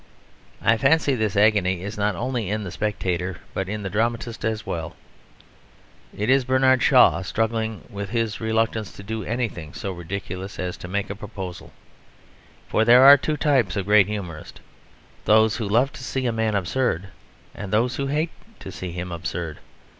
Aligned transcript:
I 0.63 0.77
fancy 0.77 1.13
this 1.13 1.37
agony 1.37 1.83
is 1.83 1.95
not 1.95 2.15
only 2.15 2.49
in 2.49 2.63
the 2.63 2.71
spectator, 2.71 3.37
but 3.53 3.69
in 3.69 3.83
the 3.83 3.89
dramatist 3.91 4.43
as 4.43 4.65
well. 4.65 4.95
It 6.17 6.27
is 6.27 6.43
Bernard 6.43 6.81
Shaw 6.81 7.21
struggling 7.21 7.83
with 7.87 8.09
his 8.09 8.41
reluctance 8.41 8.91
to 8.93 9.03
do 9.03 9.23
anything 9.23 9.75
so 9.75 9.91
ridiculous 9.91 10.57
as 10.57 10.83
make 10.87 11.11
a 11.11 11.15
proposal. 11.15 11.71
For 12.67 12.83
there 12.83 13.03
are 13.03 13.15
two 13.15 13.37
types 13.37 13.75
of 13.75 13.85
great 13.85 14.07
humorist: 14.07 14.59
those 15.25 15.57
who 15.57 15.69
love 15.69 15.93
to 15.93 16.03
see 16.03 16.25
a 16.25 16.31
man 16.31 16.55
absurd 16.55 17.09
and 17.53 17.71
those 17.71 17.97
who 17.97 18.07
hate 18.07 18.31
to 18.61 18.71
see 18.71 18.91
him 18.91 19.11
absurd. 19.11 19.59